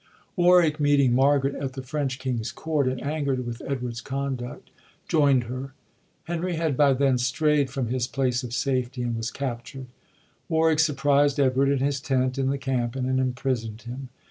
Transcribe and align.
Warwick, 0.35 0.79
meeting 0.79 1.13
Margaret 1.13 1.53
at 1.53 1.73
the 1.73 1.83
French 1.83 2.17
king's 2.17 2.51
court, 2.51 2.87
and 2.87 2.99
angerd 3.01 3.45
with 3.45 3.61
Edward's 3.67 4.01
conduct, 4.01 4.71
joind 5.07 5.43
her. 5.43 5.75
Henry 6.23 6.55
had 6.55 6.75
by 6.75 6.93
then 6.93 7.17
strayd 7.19 7.69
from 7.69 7.89
his 7.89 8.07
place 8.07 8.41
of 8.41 8.51
safety, 8.51 9.03
and 9.03 9.15
was 9.15 9.29
capturd. 9.29 9.85
Warwick 10.49 10.79
surprised 10.79 11.39
Edward 11.39 11.69
in 11.69 11.77
his 11.85 12.01
tent 12.01 12.39
in 12.39 12.49
the 12.49 12.57
camp, 12.57 12.95
and 12.95 13.19
imprisond 13.19 13.83
him. 13.83 14.09